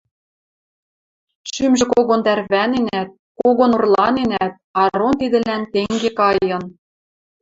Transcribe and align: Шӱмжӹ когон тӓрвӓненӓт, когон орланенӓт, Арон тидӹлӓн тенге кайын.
Шӱмжӹ 1.51 1.85
когон 1.93 2.19
тӓрвӓненӓт, 2.25 3.09
когон 3.39 3.71
орланенӓт, 3.77 4.53
Арон 4.81 5.13
тидӹлӓн 5.19 5.61
тенге 5.71 6.09
кайын. 6.19 6.63